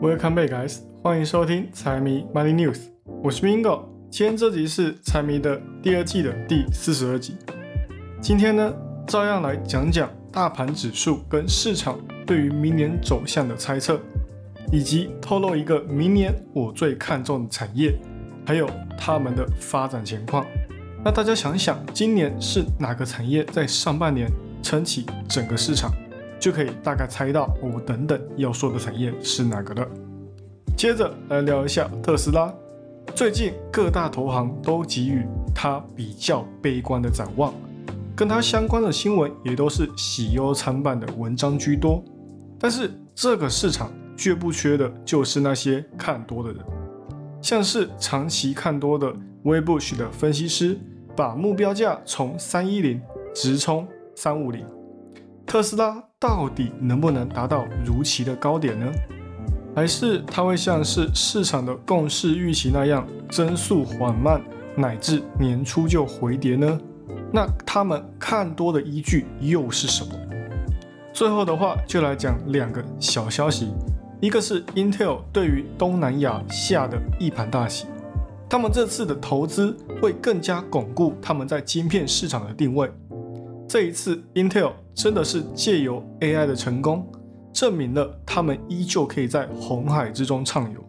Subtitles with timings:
[0.00, 0.78] Welcome back, guys！
[1.02, 2.78] 欢迎收听财迷 Money News，
[3.22, 3.82] 我是 Mingo。
[4.10, 7.36] 今天这集是财迷的第二季的第四十二集。
[8.18, 8.72] 今天呢，
[9.06, 14.00] 照样来讲讲大盘指数跟市场对于明年走向的猜测，
[14.72, 17.94] 以及透露一个明年我最看重的产业，
[18.46, 20.46] 还有他们的发展情况。
[21.04, 24.26] 那大家想想，今年是哪个产业在上半年
[24.62, 25.92] 撑起整个市场？
[26.40, 29.86] 就可以大概猜到我等等要说的产业是哪个了。
[30.76, 32.52] 接着来聊一下特斯拉，
[33.14, 37.52] 最近各大投行都给予它比较悲观的展望，
[38.16, 42.02] 跟它相关的新闻也都是喜忧参半的文章居多。
[42.58, 46.64] 但是这个市场绝不缺的就是那些看多的人，
[47.42, 49.12] 像是长期看多的
[49.44, 50.78] Webush 的分析师，
[51.14, 52.98] 把目标价从三一零
[53.34, 54.64] 直冲三五零。
[55.46, 58.86] 特斯拉到底能不能达到如期的高点呢？
[59.74, 64.38] 还是它会像是市场的共识预期那样增速缓慢，
[64.76, 66.78] 乃至年初就回跌呢？
[67.32, 70.12] 那他们看多的依据又是什么？
[71.10, 73.72] 最后的话就来讲两个小消息，
[74.20, 77.86] 一个是 Intel 对于东南亚下的一盘大棋，
[78.46, 82.90] 他们这次的投资会更加巩固他们在晶片市场的定位。
[83.70, 87.06] 这一次，Intel 真的是借由 AI 的成功，
[87.52, 90.84] 证明了他们依旧可以在红海之中畅游。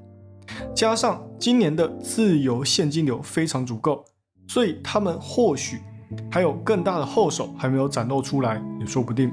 [0.73, 4.03] 加上今年的自由现金流非常足够，
[4.47, 5.77] 所以他们或许
[6.31, 9.31] 还有更大的后手还没有展露出来，也说不定。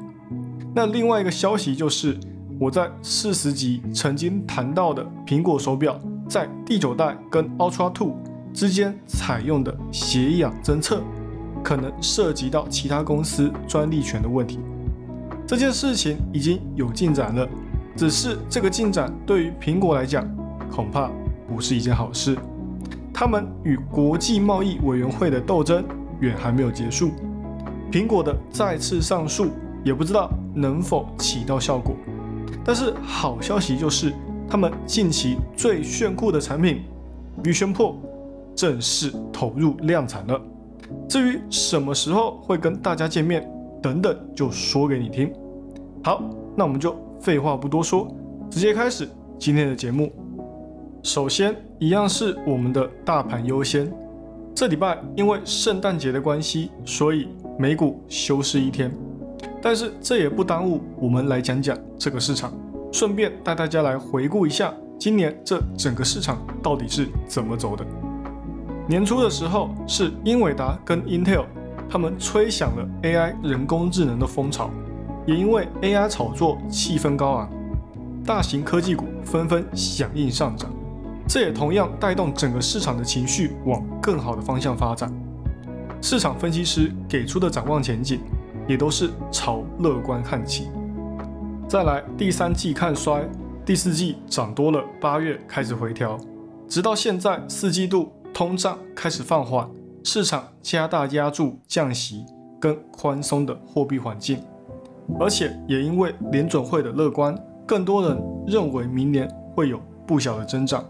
[0.74, 2.20] 那另外一个消息就是，
[2.60, 8.14] 我在四十集曾经谈到的苹果手表，在第九代跟 Ultra Two
[8.52, 11.02] 之间采用的血氧侦测。
[11.68, 14.58] 可能涉及到其他公司专利权的问题，
[15.46, 17.46] 这件事情已经有进展了，
[17.94, 20.26] 只是这个进展对于苹果来讲，
[20.70, 21.10] 恐怕
[21.46, 22.38] 不是一件好事。
[23.12, 25.84] 他们与国际贸易委员会的斗争
[26.20, 27.10] 远还没有结束，
[27.92, 29.50] 苹果的再次上诉
[29.84, 31.94] 也不知道能否起到效果。
[32.64, 34.10] 但是好消息就是，
[34.48, 36.80] 他们近期最炫酷的产品
[37.44, 37.96] Vision Pro
[38.54, 40.40] 正式投入量产了。
[41.08, 43.48] 至于什么时候会跟大家见面
[43.82, 45.32] 等等，就说给你听。
[46.02, 46.22] 好，
[46.56, 48.08] 那我们就废话不多说，
[48.50, 50.12] 直接开始今天的节目。
[51.02, 53.90] 首先，一样是我们的大盘优先。
[54.54, 57.28] 这礼拜因为圣诞节的关系，所以
[57.58, 58.92] 美股休市一天。
[59.62, 62.52] 但是这也不耽误我们来讲讲这个市场，
[62.92, 68.07] 顺便带大家来回顾一下今年这整个市场到底是怎么走的。
[68.88, 71.44] 年初的时候，是英伟达跟 Intel
[71.90, 74.70] 他们吹响了 AI 人工智能的风潮，
[75.26, 77.50] 也因为 AI 炒作气氛高昂，
[78.24, 80.70] 大型科技股纷纷响应上涨，
[81.28, 85.12] 这也同样带动整个市场的情绪往更好的方向发展。
[86.00, 88.20] 市场分析师给出的展望前景，
[88.66, 90.70] 也都是朝乐观看齐。
[91.68, 93.22] 再来，第三季看衰，
[93.66, 96.18] 第四季涨多了，八月开始回调，
[96.66, 98.10] 直到现在四季度。
[98.38, 99.68] 通胀开始放缓，
[100.04, 102.24] 市场加大压住降息
[102.60, 104.40] 跟宽松的货币环境，
[105.18, 108.16] 而且也因为联准会的乐观，更多人
[108.46, 110.84] 认为明年会有不小的增长。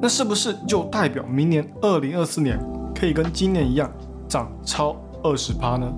[0.00, 2.58] 那是不是就代表明年二零二四年
[2.92, 3.88] 可以跟今年一样
[4.26, 5.88] 涨超二十趴呢？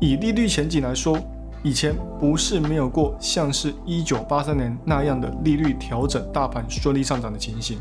[0.00, 1.18] 以利率前景来说，
[1.64, 7.76] 以前不是没有过像是一九八三年那样的利率调整，大盘顺利上涨的情形，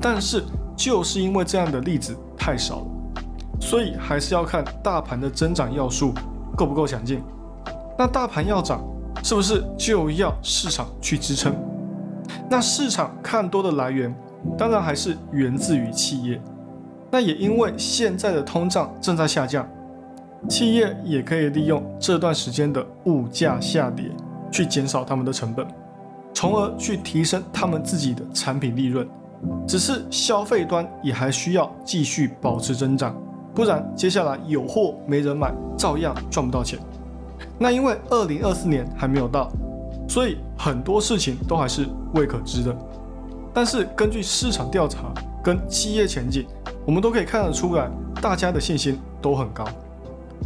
[0.00, 0.44] 但是。
[0.76, 2.86] 就是因为这样的例子太少了，
[3.60, 6.12] 所以还是要看大盘的增长要素
[6.56, 7.22] 够不够强劲。
[7.96, 8.84] 那大盘要涨，
[9.22, 11.54] 是不是就要市场去支撑？
[12.50, 14.14] 那市场看多的来源，
[14.58, 16.40] 当然还是源自于企业。
[17.10, 19.68] 那也因为现在的通胀正在下降，
[20.48, 24.10] 企业也可以利用这段时间的物价下跌，
[24.50, 25.64] 去减少他们的成本，
[26.32, 29.08] 从而去提升他们自己的产品利润。
[29.66, 33.14] 只是消费端也还需要继续保持增长，
[33.54, 36.78] 不然接下来有货没人买，照样赚不到钱。
[37.58, 39.50] 那因为二零二四年还没有到，
[40.08, 42.76] 所以很多事情都还是未可知的。
[43.52, 45.12] 但是根据市场调查
[45.42, 46.46] 跟企业前景，
[46.84, 47.88] 我们都可以看得出来，
[48.20, 49.64] 大家的信心都很高，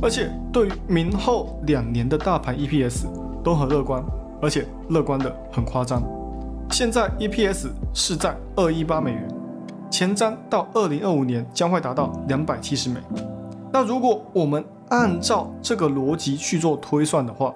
[0.02, 3.06] 而且对于明后两年的大盘 EPS
[3.42, 4.04] 都很乐观，
[4.42, 6.02] 而且乐观的很夸张。
[6.70, 9.28] 现在 EPS 是在二一八美元，
[9.90, 13.00] 前瞻到二零二五年将会达到两百七十美。
[13.72, 17.54] 那如果我们按照这个逻辑去做推算的话，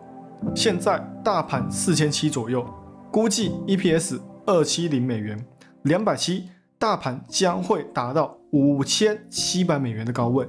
[0.54, 2.64] 现在大盘四千七左右，
[3.10, 5.38] 估计 EPS 二七零美元，
[5.82, 6.48] 两百七，
[6.78, 10.48] 大盘将会达到五千七百美元的高位。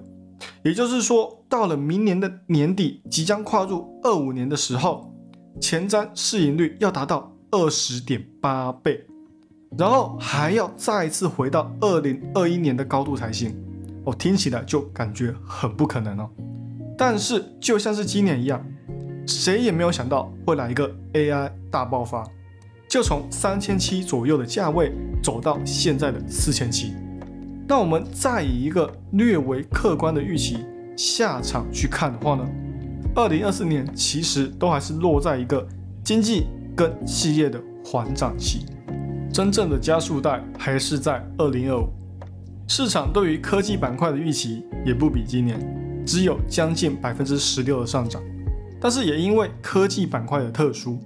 [0.64, 5.14] 也就是说，到了明年的年底，即将跨入二五年的时候，
[5.62, 9.06] 前瞻市盈率要达到二十点八倍，
[9.78, 13.56] 然后还要再次回到二零二一年的高度才行。
[14.06, 16.28] 哦，听起来就感觉很不可能哦。
[16.98, 18.60] 但是就像是今年一样，
[19.28, 22.28] 谁也没有想到会来一个 AI 大爆发，
[22.90, 24.92] 就从三千七左右的价位
[25.22, 26.96] 走到现在的四千七。
[27.68, 30.66] 那我们再以一个略为客观的预期
[30.98, 32.44] 下场去看的话呢，
[33.16, 35.68] 二零二四年其实都还是落在一个
[36.04, 38.66] 经济跟企业的缓涨期，
[39.32, 41.88] 真正的加速带还是在二零二五。
[42.68, 45.60] 市场对于科技板块的预期也不比今年，
[46.06, 48.22] 只有将近百分之十六的上涨，
[48.80, 50.98] 但是也因为科技板块的特殊，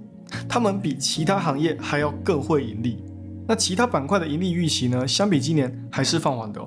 [0.48, 3.02] 他们比其他行业还要更会盈利。
[3.46, 5.06] 那其他板块的盈利预期呢？
[5.08, 6.60] 相比今年还是放缓的。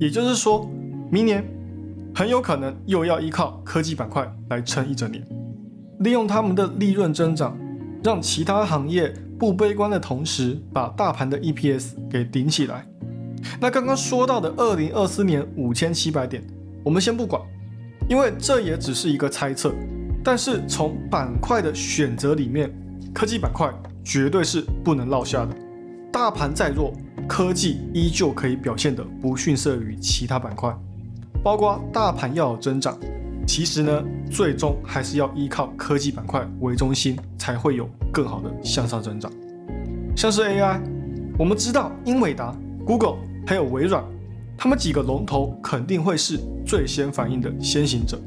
[0.00, 0.68] 也就是说，
[1.10, 1.44] 明年
[2.14, 5.22] 很有可能又要依靠科技板块来撑一整年，
[6.00, 7.56] 利用他们的利润增长，
[8.06, 12.86] 让其他行业不悲观的同时，把大盘的 EPS 给顶起来。
[13.60, 16.40] 那刚刚说到的二零二四年五千七百点，
[16.84, 17.42] 我们先不管，
[18.08, 19.74] 因为这也只是一个猜测。
[20.22, 22.72] 但是从板块的选择里面，
[23.12, 23.68] 科技板块
[24.04, 25.52] 绝对是不能落下的。
[26.12, 26.92] 大盘再弱，
[27.26, 30.72] 科技依旧可以表现得不逊色于其他板块。
[31.42, 32.96] 包括大盘要有增长，
[33.46, 39.30] 其实呢，最终还是要依靠科技板块为中心，才会有更好的向上增长。
[40.16, 40.80] 像是 AI，
[41.38, 42.54] 我们知道英伟达、
[42.84, 43.16] Google
[43.46, 44.04] 还有微软，
[44.58, 48.20] 他们几个龙头肯定会是最先反应的先行者。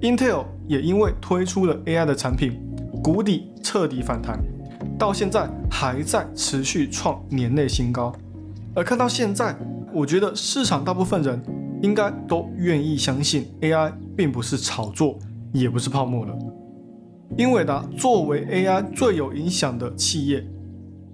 [0.00, 2.60] Intel 也因为推出了 AI 的产品，
[3.02, 4.38] 谷底彻底反弹。
[4.98, 8.12] 到现在还在持续创年内新高，
[8.74, 9.56] 而看到现在，
[9.92, 11.40] 我觉得市场大部分人
[11.82, 15.18] 应该都愿意相信 AI 并不是炒作，
[15.52, 16.34] 也不是泡沫了。
[17.36, 20.42] 英伟达作为 AI 最有影响的企业，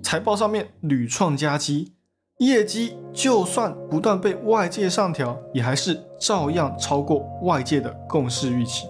[0.03, 1.93] 财报上面屡创佳绩，
[2.39, 8.87] 业绩就算不断被外界上调，也还是照样超过外界的共识预期。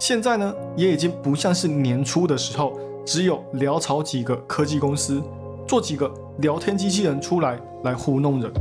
[0.00, 2.78] 现在呢，也已经不像是年初的时候。
[3.06, 5.22] 只有潦草几个科技公司
[5.66, 8.52] 做几个聊天机器人出来来糊弄人，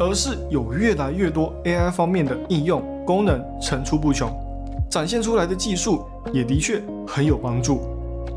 [0.00, 4.30] 而是有越来越多 AI 方面的应用功能层出不穷，
[4.90, 6.02] 展现出来的技术
[6.32, 7.82] 也的确很有帮助。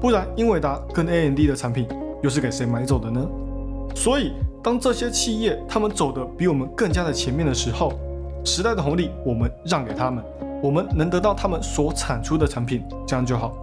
[0.01, 1.87] 不然英伟达跟 AMD 的产品
[2.21, 3.25] 又是给谁买走的呢？
[3.95, 7.93] 所以当这些企业他们走的比我们更加的前面的时候，
[8.43, 10.21] 时代的红利我们让给他们，
[10.61, 13.53] 我们能得到他们所产出的产品，这样就好。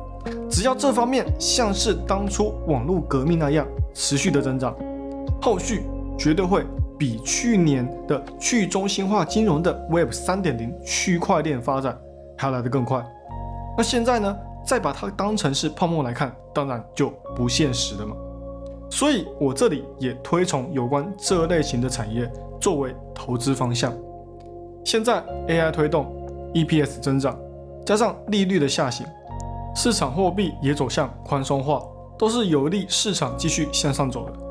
[0.48, 4.74] 只要这方面像是当初网络革命那样持续的增长，
[5.42, 5.82] 后续
[6.18, 6.64] 绝对会
[7.00, 11.98] 比去年的去中心化金融的 Web 三点零区块链发展
[12.36, 13.02] 还来得更快。
[13.74, 14.36] 那现在呢，
[14.66, 18.14] 再把它当成是泡沫来看，当然就不现实了嘛。
[18.90, 22.30] 所以我这里也推崇有关这类型的产业
[22.60, 23.90] 作为投资方向。
[24.84, 26.04] 现在 AI 推动
[26.52, 27.38] EPS 增长，
[27.86, 29.06] 加上利率的下行。
[29.74, 31.80] 市场货币也走向宽松化，
[32.18, 34.49] 都是有利市场继续向上走的。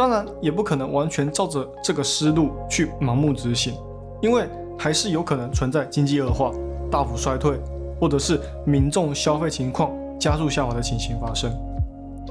[0.00, 3.74] 当然，也不可能完全照着这个思路去盲目执行，
[4.22, 6.50] 因为还是有可能存在经济恶化、
[6.90, 7.60] 大幅衰退，
[8.00, 11.52] 或者是民众消费情况加速下滑的情形发生。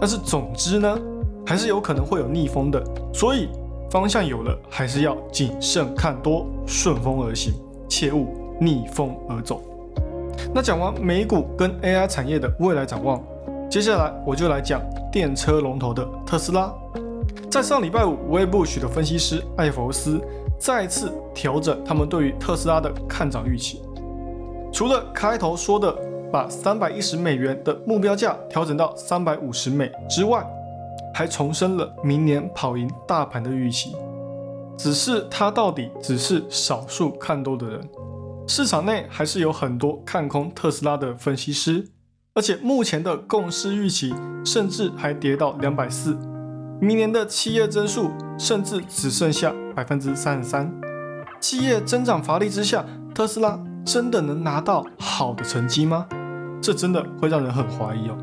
[0.01, 0.97] 但是，总之呢，
[1.45, 2.83] 还是有可能会有逆风的。
[3.13, 3.47] 所以，
[3.91, 7.53] 方向有了，还是要谨慎看多，顺风而行，
[7.88, 9.61] 切勿逆风而走。
[10.55, 13.21] 那讲完美股跟 AI 产业的未来展望，
[13.69, 16.73] 接下来我就来讲电车龙头的特斯拉。
[17.50, 20.21] 在上礼拜五，Webush 的分析师艾弗斯
[20.59, 23.81] 再次调整他们对于特斯拉的看涨预期。
[24.71, 25.91] 除了开头说的
[26.31, 30.45] 把三百一十美元的目标价调整到三百五十美之外，
[31.13, 33.95] 还重申了明年跑赢大盘的预期。
[34.77, 37.81] 只是他到底只是少数看多的人。
[38.48, 41.88] 市场内还是有很多看空特斯拉的分析师，
[42.33, 44.13] 而且目前的共识预期
[44.45, 46.17] 甚至还跌到两百四，
[46.81, 50.71] 明年的企业增速甚至只剩下百分之三十三。
[51.39, 56.07] 企业增长乏力之下，特斯拉真的能拿到好的成绩吗？
[56.62, 58.17] 这真的会让人很怀疑哦。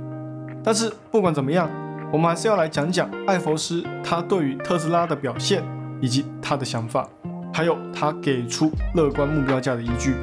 [0.64, 1.68] 但是不管怎么样，
[2.10, 5.62] 我们还是要来讲讲艾佛斯他对于特斯拉的表现
[6.00, 7.06] 以及他的想法。
[7.52, 10.14] 还有他给出乐观目标价的依据，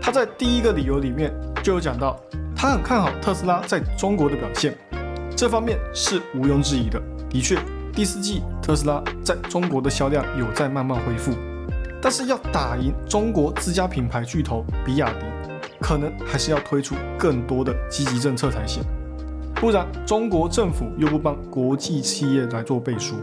[0.00, 1.30] 他在第一个理由里面
[1.62, 2.18] 就有讲到，
[2.56, 4.74] 他很看好特斯拉在中国的表现，
[5.36, 6.98] 这方面是毋庸置疑的，
[7.34, 7.58] 的确
[7.92, 11.32] 第四季特斯拉在中国的销量有在慢慢恢复，
[12.00, 15.26] 但是要打赢中国自家品牌巨头比亚迪，
[15.80, 18.84] 可能还是要推出更多的积极政策才行。
[19.56, 23.16] 不然，中国政府又不帮国际企业来做背书，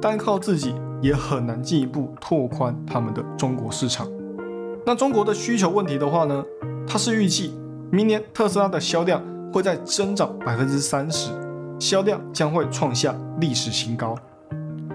[0.00, 4.08] 单靠自己也很难进一步拓宽他们的中国市场。
[4.86, 6.42] 那中国的需求问题的话呢，
[6.86, 7.54] 它是预计
[7.90, 11.30] 明年特斯拉的销量会在增长百分之三十，
[11.82, 14.16] 销量将会创下历史新高。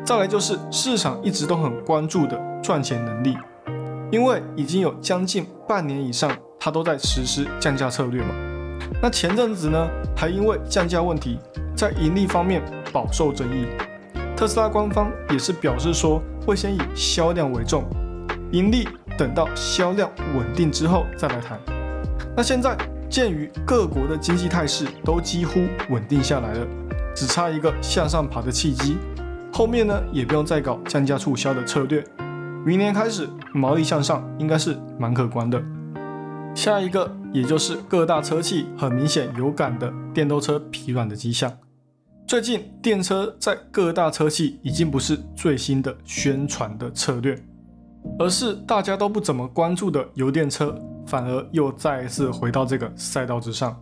[0.06, 3.38] 再来就是市场一直都很关注的赚钱能力，
[4.10, 8.30] 因为已经有将近半年以上，它都在实施降价策略嘛。
[9.02, 11.38] 那前阵子呢，还因为降价问题，
[11.76, 12.64] 在盈利方面
[12.94, 13.66] 饱受争议。
[14.38, 17.84] 特斯拉官方也是表示说，会先以销量为重，
[18.54, 18.88] 盈利。
[19.18, 21.60] 等到销量稳定之后再来谈。
[22.36, 22.78] 那现在
[23.10, 26.68] 鉴于各国的经济态势都几乎稳定下来了，
[27.16, 28.98] 只差一个向上爬的契机，
[29.52, 32.04] 后面呢也不用再搞降价促销的策略。
[32.66, 35.62] 明年开始毛利向上应该是蛮可观的。
[36.54, 41.52] 下一个也就是各大车企很明显有感的电动车疲软的迹象。
[42.28, 47.38] 最近电车在各大车企已经不是最新的宣传的策略。
[48.20, 50.74] 而是大家都不怎么关注的油电车，
[51.08, 53.76] 反而又再一次回到这个赛道之上。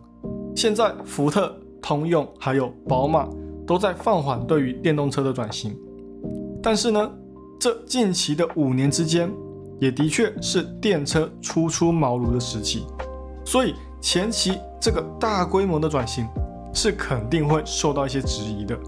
[0.54, 3.28] 现在福特、通用还有宝马
[3.66, 5.76] 都在放缓对于电动车的转型，
[6.62, 7.10] 但是呢，
[7.60, 9.30] 这近期的五年之间，
[9.78, 12.86] 也的确是电车初出茅庐的时期，
[13.44, 16.26] 所以前期这个大规模的转型
[16.72, 18.78] 是肯定会受到一些质疑的。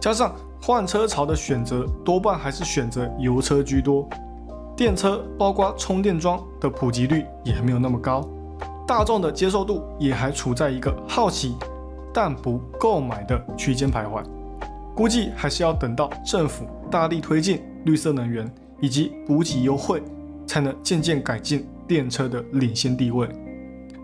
[0.00, 4.08] 加上换车潮的选择多半还是选择油车居多。
[4.78, 8.24] 电车包括充电桩的普及率也没有那么高，
[8.86, 11.56] 大众的接受度也还处在一个好奇
[12.14, 14.22] 但不购买的区间徘徊，
[14.94, 18.48] 估计还是要等到政府大力推进绿色能源
[18.80, 20.00] 以及补给优惠，
[20.46, 23.28] 才能渐渐改进电车的领先地位。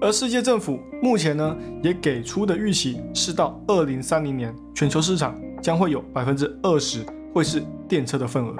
[0.00, 8.56] 而世界政府目前呢也给出的预期是到二零三零年，全球市场将会有百分之二十会是电车的份额。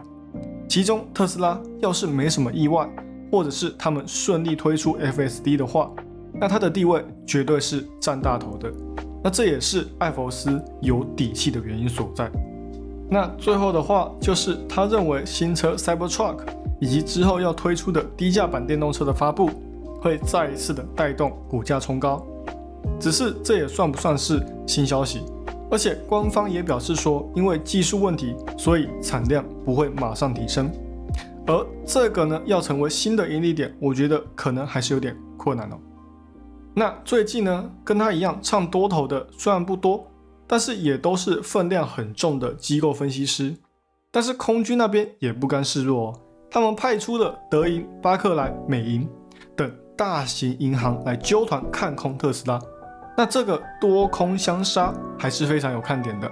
[0.69, 2.89] 其中，特斯拉要是没什么意外，
[3.31, 5.91] 或者是他们顺利推出 FSD 的话，
[6.33, 8.73] 那它的地位绝对是占大头的。
[9.23, 12.31] 那这也是艾弗斯有底气的原因所在。
[13.09, 16.39] 那最后的话，就是他认为新车 Cybertruck
[16.81, 19.51] 以及之后要推出的低价版电动车的发布，
[20.01, 22.27] 会再一次的带动股价冲高。
[22.99, 25.23] 只是这也算不算是新消息？
[25.71, 30.71] 而且官方也表示说，因为技术问题，所以产量不会马上提升。
[31.47, 35.79] 而这个呢，要成为新的盈利点，我觉得可能还是有点困难哦。
[36.75, 40.07] 那最近呢，跟他一样唱多头的虽然不多，
[40.47, 43.55] 但是也都是分量很重的机构分析师。
[44.11, 49.09] 但是空军那边也不甘示弱哦，他们派出了德银、巴克莱、美银
[49.57, 52.59] 等大型银行来揪团看空特斯拉。
[53.17, 56.31] 那这个多空相杀还是非常有看点的，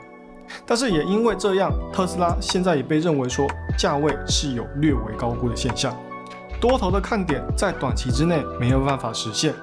[0.67, 3.47] 但是也因为这样，特斯拉现在也被认为说
[3.79, 5.97] 价位是有略微高估的现象，
[6.61, 9.55] 多头的看点在短期之内没有办法实现，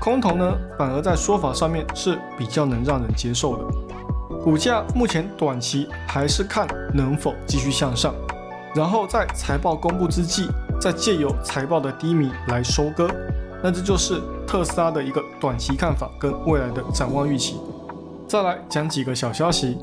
[0.00, 8.14] 空头呢反而在说法上面是比较能让人接受的，股价目前短期还是看能否继续向上，
[8.74, 10.48] 然后在财报公布之际，
[10.80, 13.10] 再借由财报的低迷来收割。
[13.64, 14.20] 那这就是
[14.52, 17.56] 特斯拉的一个短期看法跟未来的展望预期。
[18.28, 19.78] 再来讲几个小消息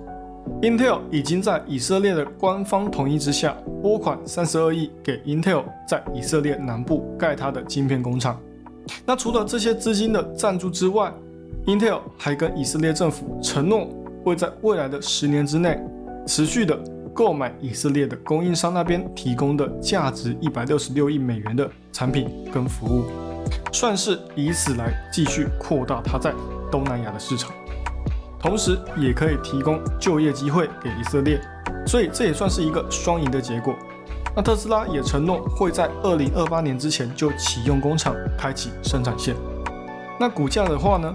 [0.61, 8.39] ，Intel 已经在以色列的官方同意之下，拨款三十二亿给 Intel 在以色列南部盖它的晶片工厂。
[9.07, 11.11] 那除了这些资金的赞助之外
[11.65, 13.87] ，Intel 还跟以色列政府承诺，
[14.23, 15.81] 会在未来的十年之内，
[16.27, 16.77] 持续的
[17.11, 23.28] 购买以色列的供应商那边提供的价值一百六十六亿美元的产品跟服务。
[23.71, 26.33] 算是以此来继续扩大它在
[26.71, 27.51] 东南亚的市场，
[28.39, 31.39] 同时也可以提供就业机会给以色列，
[31.85, 33.75] 所以这也算是一个双赢的结果。
[34.35, 39.35] 那特斯拉也承诺会在二零二八年之前就启用工厂，开启生产线。
[40.19, 41.13] 那股价的话呢，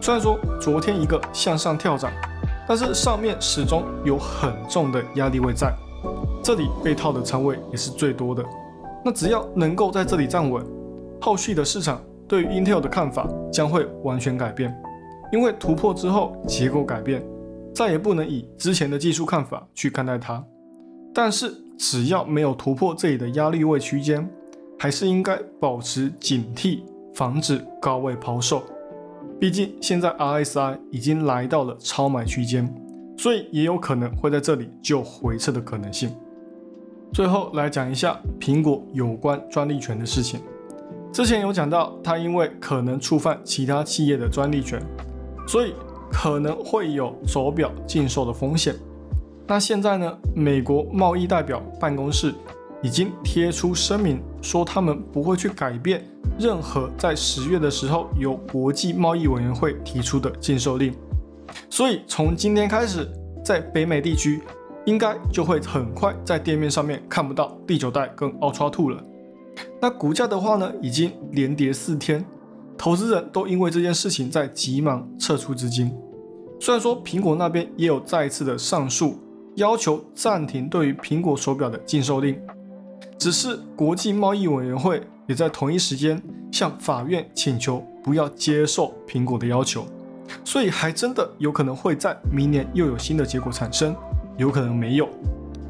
[0.00, 2.10] 虽然说昨天一个向上跳涨，
[2.66, 5.72] 但是上面始终有很重的压力位在，
[6.42, 8.44] 这里被套的仓位也是最多的。
[9.04, 10.64] 那只要能够在这里站稳。
[11.20, 14.76] 后续的市场对于 Intel 的看法将会完全改变，
[15.32, 17.22] 因为突破之后结构改变，
[17.74, 20.44] 再也不能以之前的技术看法去看待它。
[21.14, 24.28] 但是只要没有突破这里的压力位区间，
[24.78, 26.80] 还是应该保持警惕，
[27.14, 28.62] 防止高位抛售。
[29.38, 32.72] 毕竟现在 RSI 已经来到了超买区间，
[33.16, 36.10] 所以也有可能会在这里就回撤的可能性。
[37.12, 40.40] 最后来讲一下苹果有关专利权的事情。
[41.16, 44.78] 之前有讲到，它因为可能触犯其他企业的专利权，
[45.48, 45.72] 所以
[46.12, 48.74] 可能会有手表禁售的风险。
[49.46, 52.34] 那现在呢，美国贸易代表办公室
[52.82, 56.04] 已经贴出声明，说他们不会去改变
[56.38, 60.92] 任何在十月的时候由国际贸易委员会提出的禁售令。
[61.70, 63.10] 所以从今天开始，
[63.42, 64.42] 在北美地区。
[64.84, 69.02] 应该就会很快在店面上面看不到第九代跟 Ultra Two 了。
[69.80, 72.24] 那股价的话呢，已经连跌四天，
[72.76, 75.92] 投资人都因为这件事情在急忙撤出资金。
[76.60, 79.18] 虽然说苹果那边也有再一次的上诉，
[79.56, 82.40] 要求暂停对于苹果手表的禁售令，
[83.18, 86.20] 只是国际贸易委员会也在同一时间
[86.50, 89.84] 向法院请求不要接受苹果的要求，
[90.44, 93.94] 所以还真的有可能会在明年又有新的结果产生。
[94.38, 95.08] 有可能没有。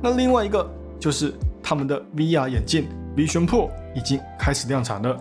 [0.02, 5.19] 那另外一个就是他们的 VR 眼镜 Vision Pro 已经开始量产了，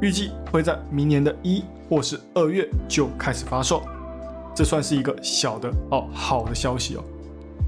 [0.00, 3.82] 预计会在明年的一或是二月就开始发售。
[4.54, 7.02] 这算是一个小的哦好的消息哦。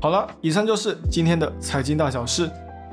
[0.00, 2.48] 好了，以上就是今天的财经大小事，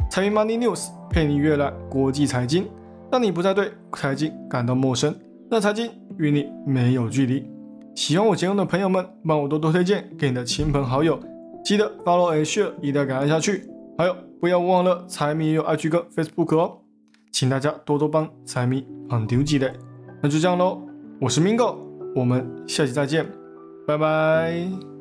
[0.10, 2.68] 财运 Money News 陪你阅览国际财经，
[3.12, 5.14] 让你不再对财经感到陌生，
[5.52, 7.48] 让财经与你没有距离。
[7.94, 11.20] 喜欢我节目的朋友们，帮我多多推荐给你的亲朋好友。
[11.64, 13.70] 记得 follow and share，一定要赶下去。
[13.96, 16.80] 还有，不要忘了财迷也有 IG 跟 Facebook 哦，
[17.32, 19.72] 请大家多多帮财迷放丢几嘞。
[20.22, 20.82] 那就这样喽，
[21.22, 21.78] 我是 Mingo，
[22.14, 23.26] 我们下期再见，
[23.88, 24.93] 拜拜。